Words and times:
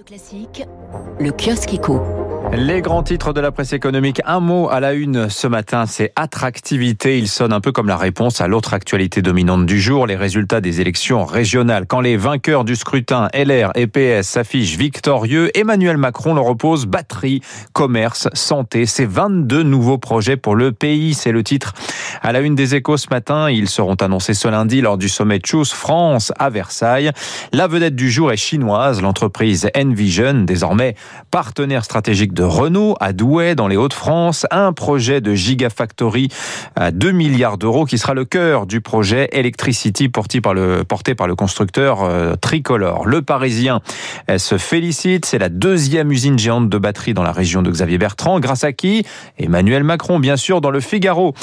Classique, 0.00 0.64
le 1.20 1.32
kiosque 1.32 1.74
éco. 1.74 2.00
Les 2.54 2.80
grands 2.80 3.02
titres 3.02 3.34
de 3.34 3.40
la 3.40 3.52
presse 3.52 3.74
économique. 3.74 4.22
Un 4.24 4.40
mot 4.40 4.70
à 4.70 4.80
la 4.80 4.94
une 4.94 5.28
ce 5.28 5.46
matin, 5.46 5.84
c'est 5.86 6.12
attractivité. 6.16 7.18
Il 7.18 7.28
sonne 7.28 7.52
un 7.52 7.60
peu 7.60 7.72
comme 7.72 7.88
la 7.88 7.98
réponse 7.98 8.40
à 8.40 8.48
l'autre 8.48 8.72
actualité 8.72 9.20
dominante 9.20 9.66
du 9.66 9.80
jour, 9.80 10.06
les 10.06 10.16
résultats 10.16 10.62
des 10.62 10.80
élections 10.80 11.24
régionales. 11.24 11.86
Quand 11.86 12.00
les 12.00 12.16
vainqueurs 12.16 12.64
du 12.64 12.74
scrutin 12.74 13.28
LR 13.34 13.72
et 13.74 13.86
PS 13.86 14.26
s'affichent 14.28 14.76
victorieux, 14.76 15.50
Emmanuel 15.56 15.98
Macron 15.98 16.34
leur 16.34 16.46
oppose 16.46 16.86
batterie, 16.86 17.42
commerce, 17.74 18.28
santé. 18.32 18.86
C'est 18.86 19.06
22 19.06 19.62
nouveaux 19.62 19.98
projets 19.98 20.38
pour 20.38 20.56
le 20.56 20.72
pays. 20.72 21.12
C'est 21.12 21.32
le 21.32 21.44
titre 21.44 21.74
à 22.22 22.32
la 22.32 22.40
une 22.40 22.54
des 22.54 22.74
échos 22.74 22.96
ce 22.96 23.08
matin. 23.10 23.50
Ils 23.50 23.68
seront 23.68 23.94
annoncés 23.94 24.34
ce 24.34 24.48
lundi 24.48 24.80
lors 24.80 24.96
du 24.96 25.08
sommet 25.08 25.40
Choose 25.44 25.72
France 25.72 26.32
à 26.38 26.50
Versailles. 26.50 27.10
La 27.52 27.66
vedette 27.66 27.96
du 27.96 28.10
jour 28.10 28.32
est 28.32 28.36
chinoise. 28.36 29.02
L'entreprise 29.02 29.68
Envision, 29.76 30.44
désormais 30.44 30.94
partenaire 31.30 31.84
stratégique 31.84 32.32
de 32.32 32.44
Renault 32.44 32.96
à 33.00 33.12
Douai 33.12 33.54
dans 33.54 33.68
les 33.68 33.76
Hauts-de-France, 33.76 34.46
un 34.50 34.72
projet 34.72 35.20
de 35.20 35.34
Gigafactory 35.34 36.28
à 36.76 36.90
2 36.92 37.10
milliards 37.10 37.58
d'euros 37.58 37.84
qui 37.84 37.98
sera 37.98 38.14
le 38.14 38.24
cœur 38.24 38.66
du 38.66 38.80
projet 38.80 39.28
Electricity 39.32 40.08
porté 40.08 40.40
par 40.40 40.54
le, 40.54 40.84
porté 40.84 41.14
par 41.14 41.26
le 41.26 41.34
constructeur 41.34 42.02
euh, 42.02 42.36
Tricolore. 42.36 43.06
Le 43.06 43.22
Parisien 43.22 43.80
se 44.36 44.58
félicite, 44.58 45.24
c'est 45.24 45.38
la 45.38 45.48
deuxième 45.48 46.12
usine 46.12 46.38
géante 46.38 46.68
de 46.68 46.78
batterie 46.78 47.14
dans 47.14 47.22
la 47.22 47.32
région 47.32 47.62
de 47.62 47.70
Xavier 47.70 47.98
Bertrand, 47.98 48.40
grâce 48.40 48.64
à 48.64 48.72
qui? 48.72 49.04
Emmanuel 49.38 49.84
Macron, 49.84 50.20
bien 50.20 50.36
sûr, 50.36 50.60
dans 50.60 50.70
le 50.70 50.80
Figaro. 50.80 51.34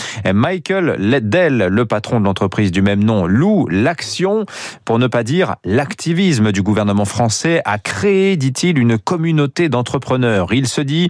Michael 0.70 1.30
Dell, 1.30 1.68
le 1.72 1.86
patron 1.86 2.20
de 2.20 2.26
l'entreprise 2.26 2.72
du 2.72 2.84
même 2.84 3.04
nom, 3.04 3.26
loue 3.26 3.68
l'action, 3.70 4.46
pour 4.86 5.00
ne 5.00 5.08
pas 5.08 5.24
dire 5.24 5.56
l'activisme 5.66 6.52
du 6.52 6.62
gouvernement 6.62 7.06
français, 7.06 7.64
a 7.66 7.80
créé, 7.80 8.38
dit-il, 8.38 8.78
une 8.78 9.00
communauté 9.00 9.68
d'entrepreneurs. 9.68 10.54
Il 10.54 10.68
se 10.68 10.82
dit 10.82 11.10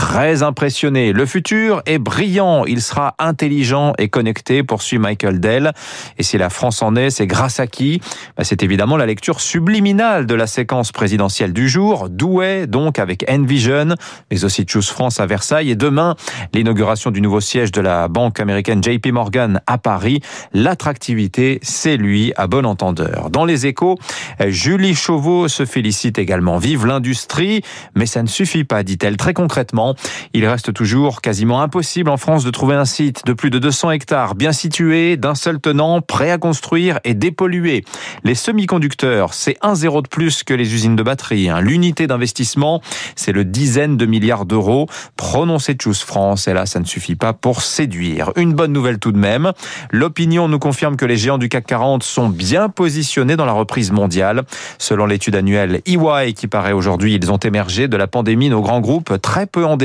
très 0.00 0.42
impressionné. 0.42 1.12
Le 1.12 1.26
futur 1.26 1.82
est 1.84 1.98
brillant, 1.98 2.64
il 2.64 2.80
sera 2.80 3.14
intelligent 3.18 3.92
et 3.98 4.08
connecté, 4.08 4.62
poursuit 4.62 4.96
Michael 4.96 5.40
Dell. 5.40 5.72
Et 6.16 6.22
si 6.22 6.38
la 6.38 6.48
France 6.48 6.80
en 6.80 6.96
est, 6.96 7.10
c'est 7.10 7.26
grâce 7.26 7.60
à 7.60 7.66
qui? 7.66 8.00
Bah, 8.34 8.44
C'est 8.44 8.62
évidemment 8.62 8.96
la 8.96 9.04
lecture 9.04 9.42
subliminale 9.42 10.24
de 10.24 10.34
la 10.34 10.46
séquence 10.46 10.90
présidentielle 10.90 11.52
du 11.52 11.68
jour, 11.68 12.08
Douai, 12.08 12.66
donc 12.66 12.98
avec 12.98 13.30
Envision, 13.30 13.94
mais 14.30 14.42
aussi 14.42 14.64
Choose 14.66 14.88
France 14.88 15.20
à 15.20 15.26
Versailles. 15.26 15.70
Et 15.70 15.76
demain, 15.76 16.16
l'inauguration 16.54 17.10
du 17.10 17.20
nouveau 17.20 17.42
siège 17.42 17.70
de 17.70 17.82
la 17.82 18.08
banque 18.08 18.40
américaine 18.40 18.82
JP 18.82 19.08
Morgan 19.08 19.60
à 19.66 19.76
Paris. 19.76 20.22
L'attractivité, 20.54 21.58
c'est 21.60 21.98
lui, 21.98 22.32
à 22.38 22.46
bon 22.46 22.64
entendeur. 22.64 23.28
Dans 23.28 23.44
les 23.44 23.66
échos, 23.66 23.98
Julie 24.46 24.94
Chauveau 24.94 25.48
se 25.48 25.66
félicite 25.66 26.18
également. 26.18 26.56
Vive 26.56 26.86
l'industrie, 26.86 27.60
mais 27.94 28.06
ça 28.06 28.22
ne 28.22 28.28
suffit 28.28 28.64
pas, 28.64 28.82
dit-elle 28.82 29.18
très 29.18 29.34
concrètement. 29.34 29.89
Il 30.34 30.46
reste 30.46 30.72
toujours 30.72 31.20
quasiment 31.20 31.62
impossible 31.62 32.10
en 32.10 32.16
France 32.16 32.44
de 32.44 32.50
trouver 32.50 32.74
un 32.74 32.84
site 32.84 33.24
de 33.26 33.32
plus 33.32 33.50
de 33.50 33.58
200 33.58 33.92
hectares 33.92 34.34
bien 34.34 34.52
situé, 34.52 35.16
d'un 35.16 35.34
seul 35.34 35.60
tenant, 35.60 36.00
prêt 36.00 36.30
à 36.30 36.38
construire 36.38 37.00
et 37.04 37.14
dépolluer. 37.14 37.84
Les 38.24 38.34
semi-conducteurs, 38.34 39.34
c'est 39.34 39.56
un 39.62 39.74
zéro 39.74 40.02
de 40.02 40.08
plus 40.08 40.44
que 40.44 40.54
les 40.54 40.74
usines 40.74 40.96
de 40.96 41.02
batterie. 41.02 41.48
Hein. 41.48 41.60
L'unité 41.60 42.06
d'investissement, 42.06 42.80
c'est 43.16 43.32
le 43.32 43.44
dizaine 43.44 43.96
de 43.96 44.06
milliards 44.06 44.46
d'euros. 44.46 44.86
Prononcé 45.16 45.76
Choose 45.80 46.00
France, 46.00 46.48
et 46.48 46.54
là, 46.54 46.66
ça 46.66 46.80
ne 46.80 46.84
suffit 46.84 47.16
pas 47.16 47.32
pour 47.32 47.62
séduire. 47.62 48.32
Une 48.36 48.54
bonne 48.54 48.72
nouvelle 48.72 48.98
tout 48.98 49.12
de 49.12 49.18
même. 49.18 49.52
L'opinion 49.90 50.48
nous 50.48 50.58
confirme 50.58 50.96
que 50.96 51.04
les 51.04 51.16
géants 51.16 51.38
du 51.38 51.48
CAC 51.48 51.66
40 51.66 52.02
sont 52.02 52.28
bien 52.28 52.68
positionnés 52.68 53.36
dans 53.36 53.44
la 53.44 53.52
reprise 53.52 53.92
mondiale. 53.92 54.42
Selon 54.78 55.06
l'étude 55.06 55.36
annuelle 55.36 55.80
EY 55.86 56.32
qui 56.34 56.46
paraît 56.46 56.72
aujourd'hui, 56.72 57.14
ils 57.14 57.30
ont 57.30 57.36
émergé 57.38 57.88
de 57.88 57.96
la 57.96 58.06
pandémie. 58.06 58.50
Nos 58.50 58.62
grands 58.62 58.80
groupes 58.80 59.20
très 59.20 59.46
peu 59.46 59.64
endettés. 59.64 59.79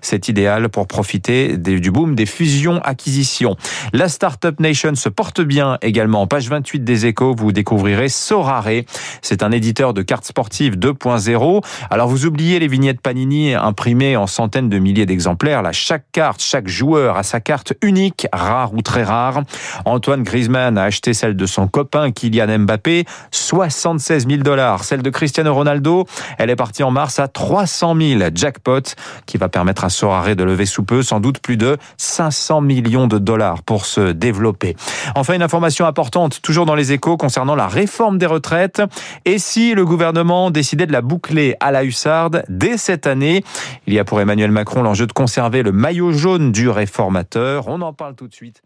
C'est 0.00 0.28
idéal 0.28 0.68
pour 0.68 0.86
profiter 0.86 1.56
du 1.56 1.90
boom 1.90 2.14
des 2.14 2.26
fusions-acquisitions. 2.26 3.56
La 3.92 4.08
Startup 4.08 4.58
Nation 4.60 4.94
se 4.94 5.08
porte 5.08 5.40
bien 5.40 5.78
également. 5.82 6.26
Page 6.26 6.48
28 6.48 6.84
des 6.84 7.06
échos, 7.06 7.34
vous 7.36 7.52
découvrirez 7.52 8.08
Sorare. 8.08 8.82
C'est 9.22 9.42
un 9.42 9.50
éditeur 9.50 9.94
de 9.94 10.02
cartes 10.02 10.26
sportives 10.26 10.76
2.0. 10.76 11.64
Alors 11.90 12.08
vous 12.08 12.26
oubliez 12.26 12.58
les 12.58 12.68
vignettes 12.68 13.00
Panini 13.00 13.54
imprimées 13.54 14.16
en 14.16 14.26
centaines 14.26 14.68
de 14.68 14.78
milliers 14.78 15.06
d'exemplaires. 15.06 15.62
Là, 15.62 15.72
chaque 15.72 16.04
carte, 16.12 16.42
chaque 16.42 16.68
joueur 16.68 17.16
a 17.16 17.22
sa 17.22 17.40
carte 17.40 17.74
unique, 17.82 18.26
rare 18.32 18.74
ou 18.74 18.82
très 18.82 19.02
rare. 19.02 19.42
Antoine 19.84 20.22
Griezmann 20.22 20.78
a 20.78 20.84
acheté 20.84 21.14
celle 21.14 21.36
de 21.36 21.46
son 21.46 21.68
copain 21.68 22.10
Kylian 22.10 22.58
Mbappé, 22.60 23.04
76 23.30 24.26
000 24.28 24.42
dollars. 24.42 24.84
Celle 24.84 25.02
de 25.02 25.10
Cristiano 25.10 25.54
Ronaldo, 25.54 26.06
elle 26.38 26.50
est 26.50 26.56
partie 26.56 26.82
en 26.82 26.90
mars 26.90 27.18
à 27.18 27.28
300 27.28 27.96
000 28.00 28.20
jackpot, 28.34 28.94
qui 29.26 29.36
va 29.38 29.48
permettre 29.48 29.84
à 29.84 29.90
Sorare 29.90 30.36
de 30.36 30.44
lever 30.44 30.66
sous 30.66 30.82
peu 30.82 31.02
sans 31.02 31.20
doute 31.20 31.38
plus 31.38 31.56
de 31.56 31.78
500 31.96 32.60
millions 32.60 33.06
de 33.06 33.18
dollars 33.18 33.62
pour 33.62 33.86
se 33.86 34.12
développer. 34.12 34.76
Enfin, 35.14 35.34
une 35.34 35.42
information 35.42 35.86
importante, 35.86 36.40
toujours 36.42 36.66
dans 36.66 36.74
les 36.74 36.92
échos, 36.92 37.16
concernant 37.16 37.54
la 37.54 37.68
réforme 37.68 38.18
des 38.18 38.26
retraites. 38.26 38.82
Et 39.24 39.38
si 39.38 39.74
le 39.74 39.84
gouvernement 39.84 40.50
décidait 40.50 40.86
de 40.86 40.92
la 40.92 41.02
boucler 41.02 41.56
à 41.60 41.70
la 41.70 41.84
hussarde 41.84 42.44
dès 42.48 42.76
cette 42.76 43.06
année, 43.06 43.44
il 43.86 43.94
y 43.94 43.98
a 43.98 44.04
pour 44.04 44.20
Emmanuel 44.20 44.50
Macron 44.50 44.82
l'enjeu 44.82 45.06
de 45.06 45.12
conserver 45.12 45.62
le 45.62 45.72
maillot 45.72 46.12
jaune 46.12 46.52
du 46.52 46.68
réformateur. 46.68 47.68
On 47.68 47.80
en 47.80 47.92
parle 47.92 48.14
tout 48.14 48.28
de 48.28 48.34
suite 48.34 48.62